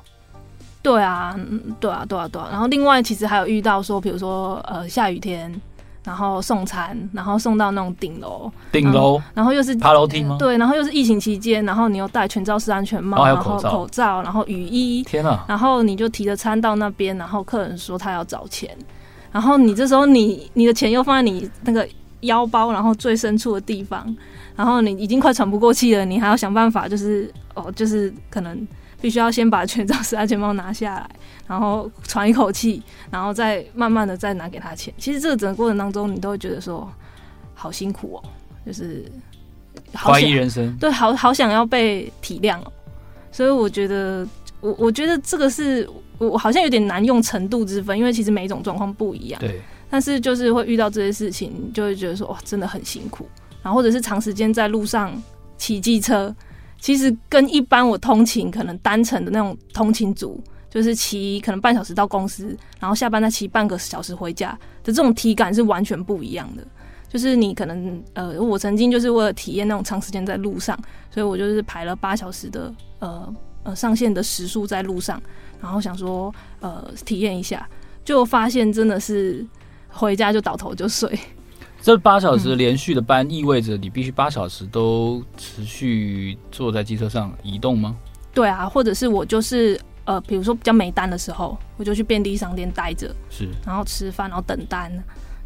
[0.82, 1.34] 对啊，
[1.80, 2.48] 对啊，对啊，对啊。
[2.52, 5.52] 然后另外其实还有遇到说，比如说呃下雨天。
[6.04, 10.36] 然后送餐，然后送到那种顶楼，顶楼，然后又是爬楼梯吗？
[10.38, 15.44] 对，然后又是疫情期间，然后你又戴全罩式安全帽，然后口罩，然后雨衣，天啊！
[15.48, 18.70] 然后你就提着餐到那边，然后客人说他要找钱，
[19.32, 21.88] 然后你这时候你你的钱又放在你那个
[22.20, 24.14] 腰包，然后最深处的地方，
[24.54, 28.66] 然后你已经快喘不过气了，你还要想办法，就是哦，就是可能。
[29.04, 31.10] 必须要先把全罩式安全帽拿下来，
[31.46, 34.94] 然后喘一口气，然后再慢慢的再拿给他钱。
[34.96, 36.90] 其实这个整个过程当中，你都会觉得说
[37.52, 38.24] 好辛苦哦，
[38.64, 39.04] 就是
[39.92, 42.72] 怀疑人生，对，好好想要被体谅哦。
[43.30, 44.26] 所以我觉得，
[44.62, 45.86] 我我觉得这个是
[46.16, 49.38] 我好像有点难用程度之分，因为其实每一种状况不一样。
[49.38, 49.60] 对。
[49.90, 53.28] 但是就是会遇到这些事情，就会觉得说哇，真的很辛苦。
[53.62, 55.12] 然后或者是长时间在路上
[55.58, 56.34] 骑机车，
[56.84, 64.50] 其实跟一般我通勤可能单程的那种通勤族，就是骑可能半小时到公司，然后下班再骑半个小时回家
[64.82, 66.62] 的这种体感是完全不一样的。
[67.08, 70.78] 就是你可能呃，我曾经就是为了体验那种长时间在路上，
[71.10, 75.18] 所以我就是排了八小时的呃呃上线的时数在路上，
[75.62, 77.66] 然后想说呃体验一下，
[78.04, 79.42] 就发现真的是
[79.88, 81.18] 回家就倒头就睡。
[81.84, 87.94] 这八小时连续的班意味着你必须八小时都持续坐在机车上移动吗？
[88.32, 94.90] 对啊，或者是我就是呃，比如说比较没单的时候，我就去便利商店待着，是，然后吃饭，然后等单，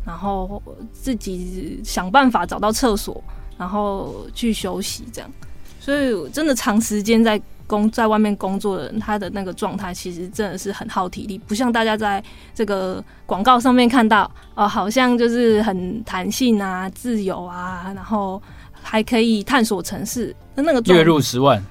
[0.07, 3.21] 然后自己想办法找到厕所，
[3.59, 5.29] 然后去休息，这样。
[5.81, 7.43] 所以真的长时间在。
[7.69, 12.21] 工在外面工作的人，他的那个状态其实真的是很耗体力，不像大家在
[12.53, 14.25] 这个广告上面看到，
[14.57, 18.43] 哦、呃，好像就是很弹性啊、自由啊，然后
[18.83, 20.35] 还可以探索城市。
[20.57, 21.63] 那那个月入十万，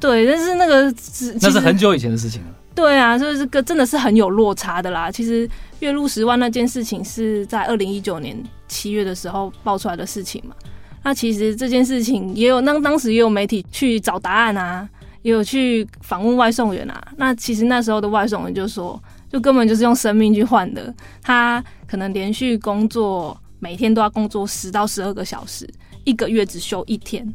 [0.00, 0.92] 对，但是那个
[1.40, 2.48] 那是很久以前的事情了。
[2.74, 5.10] 对啊，所以这个真的是很有落差的啦。
[5.10, 5.48] 其实
[5.80, 8.36] 月入十万那件事情是在二零一九年
[8.68, 10.54] 七月的时候爆出来的事情嘛。
[11.02, 14.88] 那其实这件事情也有，当当时也有媒体去找答案啊。
[15.26, 20.94] 也有去访问外送员啊，那其实那时候的外送员就说，就根本就是用生命去换的。
[21.20, 25.68] 他可能连续工作，每天都要工作十到十二个小时，
[26.04, 27.26] 一个月只休一天。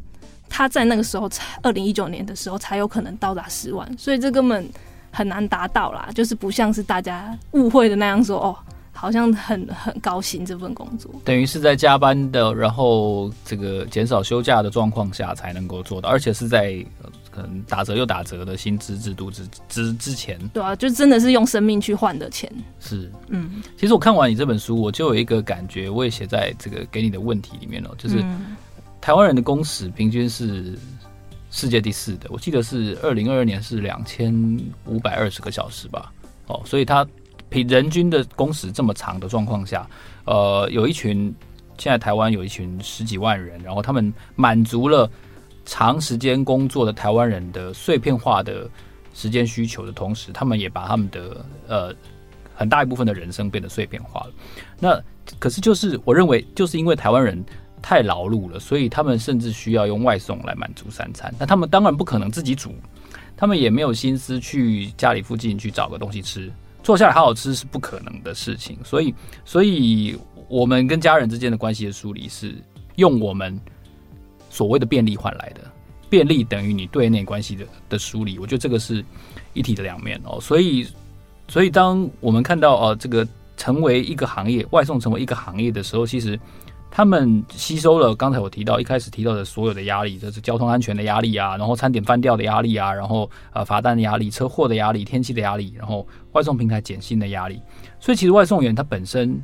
[0.48, 4.66] 他在那个时候才二零一九年的时候才有可能到达十万，所以这根本
[5.10, 8.56] 很难达到啦，就是不像是大家误会的那样说哦。
[8.94, 16.84] 好像很很高兴这份工作，等于是在加班的，然后这个减少休假的状况下才能够做到，而且是在
[17.34, 20.38] 可能打折又打折的薪资制度之之之前。
[20.50, 22.52] 对啊，就真的是用生命去换的钱。
[22.78, 28.54] 是，嗯，其实我看完你这本书，我就有一个感觉，我也写在这个给你的问题里面了，就是、嗯、
[29.00, 30.78] 台湾人的工时平均是
[31.50, 34.32] 世界第四的，我记得是二零二二年是两千
[34.86, 36.12] 五百二十个小时吧，
[36.46, 37.04] 哦，所以他。
[37.48, 39.86] 平人均的工时这么长的状况下，
[40.24, 41.30] 呃，有一群
[41.76, 45.06] 现在台湾有一群十几万人，然后他们满足了
[45.64, 48.68] 长时间工作的台湾人的碎片化的
[49.14, 51.94] 时间需求的同时，他们也把他们的呃
[52.54, 54.32] 很大一部分的人生变得碎片化了。
[54.78, 55.02] 那
[55.38, 57.44] 可是就是我认为，就是因为台湾人
[57.80, 61.32] 太劳碌了，所以他们甚至需要用外送来满足三餐。
[61.38, 62.74] 那他们当然不可能自己煮，
[63.36, 66.50] 他们也没有心思去家里附近去找个东西吃。
[66.82, 72.56] 坐下来好好吃是不可能的事情，所以，所以我们跟家人之间的关系的梳理是
[72.96, 73.56] 用我们
[74.52, 75.62] 所谓的便利换来的，
[76.10, 79.02] 便利等于你对内关系的的梳理，我觉得这个是
[79.54, 80.38] 一体的两面哦。
[80.38, 80.86] 所以，
[81.48, 86.38] 所以当我们看到哦，这个成为一个行业，外送成为一个行业的时候，其实。
[86.94, 97.58] 他们吸收了刚才我提到一开始提到的所有的压力，就是交通安全的压力啊，然后餐点翻掉的压力啊，然后呃罚单的压力、车祸的压力、天气的压力，然后外送平台减薪的压力。
[97.98, 99.42] 所以其实外送员他本身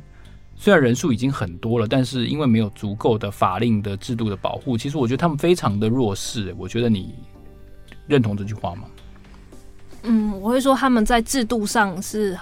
[0.61, 6.53] 虽然人数已经很多了，但是因为没有足够的法令的制度的保护，其实我觉得他们非常的弱势。
[6.57, 7.15] 我觉得你
[8.07, 8.83] 认同这句话吗？
[10.03, 12.37] 嗯，我会说他们在制度上是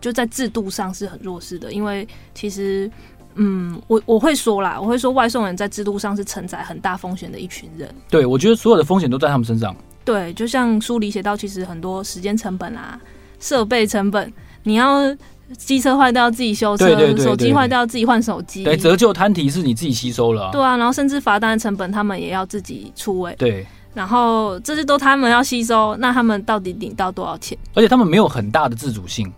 [0.00, 2.88] 就在制度上是很弱势的，因为其实。
[3.34, 7.90] 嗯，我我会说啦，我会说外送人在制度上是承载很大风险的一群人。
[8.10, 9.74] 对，我觉得所有的风险都在他们身上。
[10.04, 13.00] 对，就像书里写到，其实很多时间成本啊、
[13.40, 14.30] 设备成本，
[14.62, 15.16] 你要
[15.56, 20.50] 机车坏掉自己修车，对对对对对，手机坏掉自己换手机，对，折旧摊提是你自己吸收了啊。
[20.52, 23.34] 对啊，然后甚至罚单的成本他们也要自己出位。
[23.38, 27.56] 对，然后这些都他们要吸收，那他们到底领到多少钱？
[27.74, 29.30] 而且他们没有很大的自主性。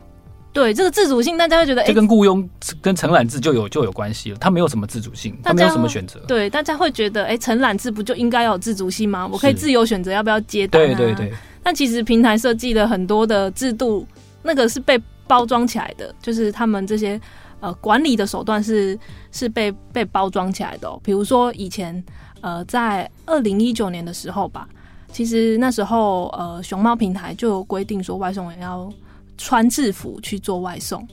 [0.53, 2.49] 对这个自主性，大家会觉得，这跟雇佣
[2.81, 4.37] 跟承揽制就有就有关系了。
[4.41, 6.21] 他没有什么自主性，他没有什么选择。
[6.29, 9.29] 对，大家会觉得，哎，承揽制不就应该有自主性吗？
[9.33, 10.87] 我可以自由选择要不要接单啊。
[10.95, 11.33] 对对对。
[11.61, 14.07] 但其实平台设计的很多的制度，
[14.45, 14.97] 那个是被
[15.27, 17.21] 包装起来的，就是他们这些
[17.61, 18.99] 呃管理的手段是
[19.33, 21.01] 是被被包装起来的。
[21.03, 22.05] 比如说以前
[22.41, 24.69] 呃在二零一九年的时候吧，
[25.11, 28.93] 其实那时候呃熊猫平台就有规定说外送员要。
[29.37, 31.05] 穿制服去做外送，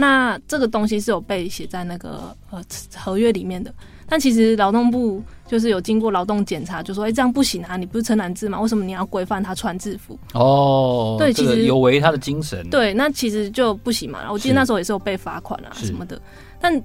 [0.00, 2.62] 那这个东西是有被写在那个呃
[2.96, 3.72] 合约里面的。
[4.08, 8.58] 但其实劳动部就是有经过劳动检查，就说：“哎、欸，这样不行啊，你不是承揽制吗？
[8.60, 12.68] 为什么你要规范他穿制服？”哦，对，其实有违他的精神。
[12.70, 14.20] 对，那其实就不行嘛。
[14.32, 16.20] 我记得那时候也是有被罚款啊什么的。
[16.60, 16.82] 但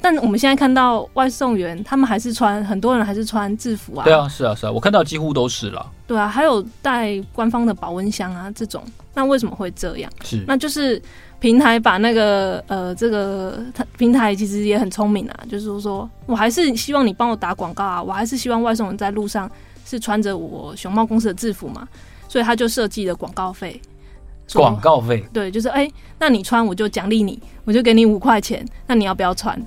[0.00, 4.04] 但我们现在看到外送员，他们还是穿，很多人还是穿制服啊。
[4.04, 5.84] 对啊，是啊，是啊，我看到几乎都是了。
[6.06, 8.84] 对啊，还有带官方的保温箱啊这种。
[9.14, 10.08] 那为什么会这样？
[10.22, 11.02] 是，那就是
[11.40, 19.50] 平台把那个呃这个他平台其实也很聪明啊，就是说我还是希望你帮我打广告啊，我还是希望外送人在路上
[19.84, 21.86] 是穿着我熊猫公司的制服嘛，
[22.28, 23.80] 所以他就设计了广告费。
[24.54, 29.62] 广告费对，就是哎、欸，那你穿我就奖励你，我就给你五块钱，那你要不要穿？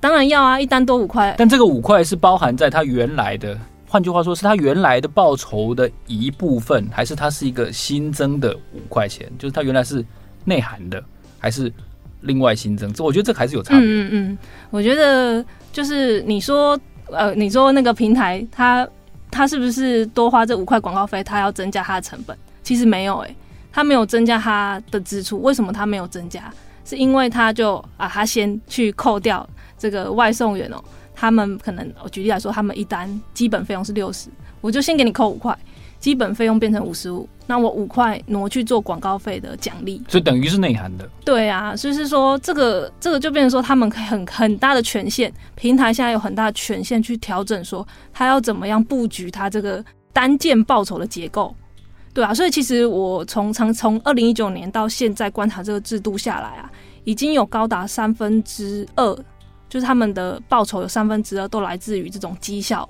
[0.00, 1.34] 当然要啊，一单多五块。
[1.38, 9.26] 但这个五块是包含在他原来的，换句话说，是他原来的报酬的一部分，还是他是一个新增的五块钱？
[9.38, 10.04] 就是他原来是
[10.44, 11.02] 内涵的，
[11.38, 11.72] 还是
[12.20, 12.92] 另外新增？
[12.92, 13.80] 这我觉得这还是有差别。
[13.80, 14.38] 嗯嗯，
[14.70, 18.88] 我觉得就是你说呃，你说那个平台，它
[19.30, 22.36] 它是不是多花这五块广告费，它要增加它的成本？
[22.62, 23.36] 其实没有哎、欸。
[23.74, 26.52] 他没有增加他的支出，为什么他没有增加？
[26.84, 30.76] 是因为他就啊，他先去扣掉这个外送员哦，
[31.14, 34.28] 他们可能我举例来说，他们一单基本费用是六十，
[34.60, 35.58] 我就先给你扣五块，
[35.98, 41.08] 基本费用变成五十五，那我五块挪去做广告费的奖励，所以等于是内涵的。
[41.24, 51.54] 对啊，所以是说这个这个就变成说他们很很大的权限，平台现在有很大的权限去调整，说他要怎么样布局他这个单件报酬的结构。
[52.14, 56.70] 对啊，所以其实我从从从二零一九年到现在观察这个制度下来啊，
[57.04, 59.14] 已经有高达三分之二，
[59.68, 62.88] 就是他们的报酬有三分之二都来自于这种绩效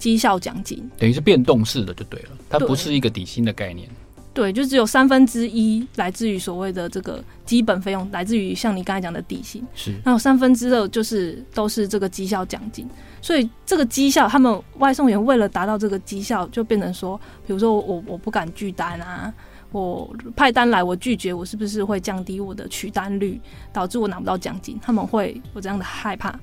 [0.00, 3.88] 绩效奖金，等于是变动式的就对了，它不是一个底薪的概念。
[4.32, 12.88] 对，就只有三分之一来自于所谓的这个基本费用，来自于像你刚才讲的底薪，是，那有三分之二就是都是这个绩效奖金。
[13.20, 19.34] 所以这个绩效，他们外送员为了达到这个绩效，就变成说，比如说我我不敢拒单啊，
[19.72, 23.38] 我派单来我拒绝，我是不是会降低我的取单率，
[23.72, 24.78] 导致我拿不到奖金？
[24.80, 26.38] 他们会有这样的害怕，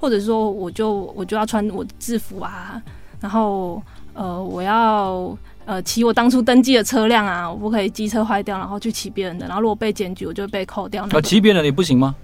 [0.00, 2.82] 或者说我就我就要穿我的制服啊，
[3.20, 3.82] 然后
[4.14, 11.06] 呃我要呃骑我当初登记的车辆啊，我不可以机车坏掉然后去骑别人的，然后如果被检举，我就会被扣掉。
[11.10, 12.14] 那骑别人的也不行吗？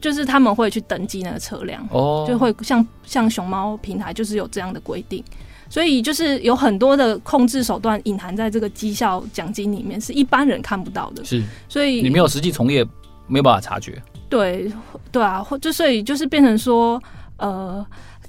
[0.00, 5.24] 就是他们会去登记那个车辆，哦，就会像像熊猫平台就是有这样的规定，
[5.70, 11.24] 所以就是有很多的控制手段隐含在这个绩效奖金里面，是一般人看不到的。
[11.24, 12.84] 是，所以你没有实际从业，
[13.26, 14.02] 没有办法察觉。
[14.28, 14.70] 对，
[15.10, 17.02] 对啊，就所以就是变成说，
[17.38, 17.86] 呃，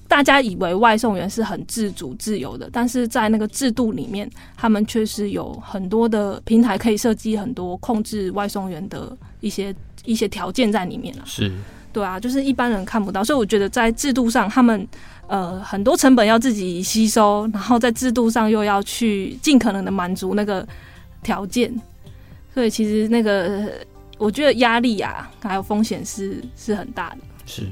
[0.07, 9.75] 大家以为外送员是很自主自由的，但是在那个制度里面，他们确实有很多的平台可以设计很多控制外送员的一些。
[10.07, 11.51] 一些条件在里面了，是
[11.91, 14.87] 对啊，就是一般人看不到，所以我觉得在制度上，他们
[15.25, 20.63] 呃很多成本要自己吸收，然后在制度上又要去尽可能的满足那个
[21.23, 21.73] 条件，
[22.53, 23.83] 所以其实那个
[24.19, 27.17] 我觉得压力啊，还有风险是是很大的。
[27.47, 27.63] 是，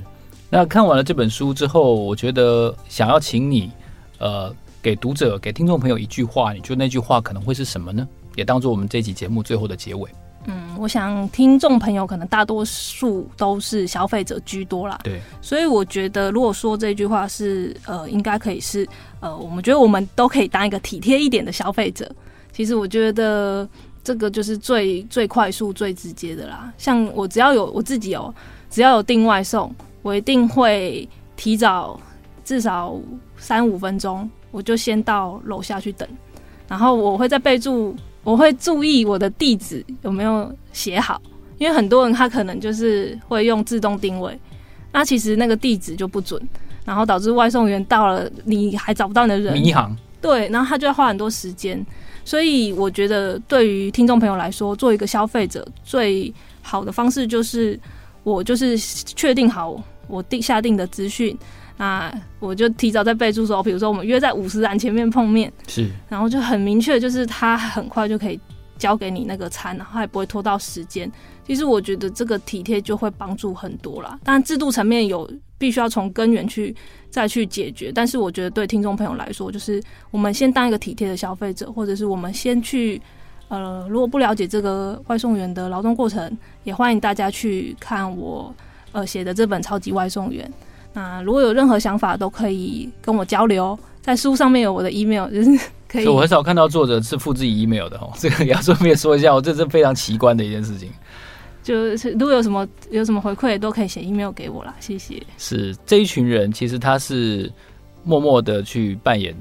[0.56, 3.72] 那看完了这本书之后，我觉得想要请你
[4.20, 8.08] 呃给读者、给听众朋友一句话，你觉得那句话可能会是什么呢？
[8.36, 10.08] 也当做我们这期节目最后的结尾。
[10.46, 18.88] 嗯，我想听众朋友可能大多数都是消费者居多啦，对，所以我觉得如果说这句话是呃，应该可以是
[19.22, 22.08] 呃，我们觉得我们都可以当一个体贴一点的消费者。
[22.52, 23.68] 其实我觉得
[24.04, 26.72] 这个就是最最快速、最直接的啦。
[26.78, 28.32] 像我只要有我自己有，
[28.70, 29.74] 只要有订外送，
[30.04, 32.00] 我一定会提早
[32.46, 32.96] 至少
[33.36, 36.08] 三五分钟，我就先到楼下去等，
[36.68, 37.96] 然后我会再备注。
[38.26, 41.22] 我会注意我的地址有没有写好，
[41.58, 44.40] 因为很多人他可能就是会用自动定位，
[44.94, 46.42] 那其实那个地址就不准，
[46.86, 49.94] 然后导致外送员到了你还找不到你的人，迷航。
[50.22, 51.86] 对，然后他就要花很多时间，
[52.24, 57.78] 所以我觉得对于听众朋友来说，做一个消费者最好的方式就是
[58.24, 61.38] 我就是确定好我定下定的资讯。
[61.76, 68.40] 那我就提早在备注说，比如说我们约在五十岚前面碰面，是，然后就很明确，就是他很快就可以
[68.78, 71.12] 交给你那个餐，然后也不会拖到时间。
[71.48, 74.18] 其实我觉得这个体贴就会帮助很多啦。
[74.24, 76.74] 当然制度层面有必须要从根源去
[77.10, 79.82] 再去解决，但是我觉得对听众朋友来说，就是
[80.12, 83.02] 我们先当一个体贴的消费者，或者是我们先去
[83.48, 88.54] 呃，如果不了解这个外送员的劳动过程，也欢迎大家去看我
[88.94, 90.48] 呃写的这本《超级外送员》。
[90.94, 96.08] 那如果有任何想法，都可以跟我交流，在书上面有我的 email，就是 可以。
[96.08, 100.90] 我很少看到作者是附自己 email 的哦，这个也要顺便说一下，我这是非常奇观的一件事情。
[101.64, 105.22] 就是如果有什么有什么回馈，都可以写 email 给我啦，谢谢。
[105.38, 107.52] 是这一群人，其实他是
[108.04, 109.36] 默默的去扮演。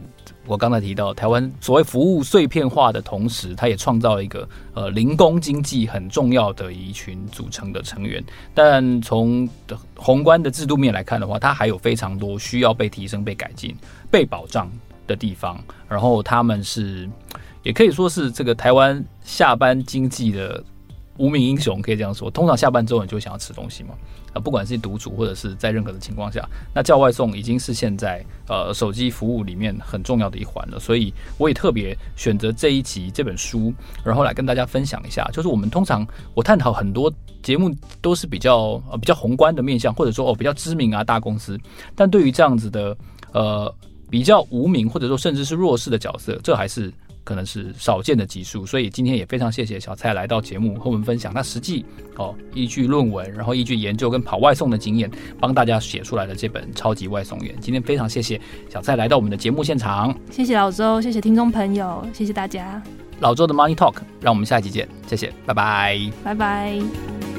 [0.44, 8.22] 我刚才提到，台湾所谓服务碎片化的同时，它也创造了一个呃零工经济很重要的一群组成的成员。
[8.52, 9.48] 但从
[9.94, 13.74] 宏观的制度面来看的话，它还有非常多需要被提升、被改进、
[14.10, 14.68] 被保障
[15.06, 15.62] 的地方。
[15.88, 17.08] 然后他们是，
[17.62, 20.62] 也可以说是这个台湾下班经济的
[21.18, 22.28] 无名英雄，可以这样说。
[22.28, 23.94] 通常下班之后，你就想要吃东西嘛。
[24.32, 30.78] 啊，不管是独处或者是在任何的情况下，那叫外送已经是现在呃手机服务里面很重要的一环了。
[30.80, 33.72] 所以我也特别选择这一集这本书，
[34.04, 35.28] 然后来跟大家分享一下。
[35.32, 37.12] 就是我们通常我探讨很多
[37.42, 41.58] 节目都是比较呃比较宏观的面向，或者说哦比较知名啊大公司，
[41.94, 42.96] 但对于这样子的
[43.32, 43.74] 呃
[44.10, 46.92] 比较无名或者说甚至是弱势的角色，这还是。
[47.24, 51.84] 可能是少见的集数，所以今天也非常谢谢小蔡来到节目和我们分享他实际
[52.16, 55.10] 哦依据论文，然后依据研究跟跑外送的经验，
[55.40, 57.54] 帮大家写出来的这本超级外送员。
[57.60, 62.82] 今天非常谢谢小蔡来到我们的节目现场，谢谢老周，谢谢听众朋友，谢谢大家。
[63.20, 67.31] 老周的 Money Talk，让我们下一集见，谢谢，拜拜，拜拜。